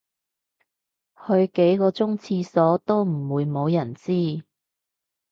[1.27, 4.43] 去幾個鐘廁所都唔會無人知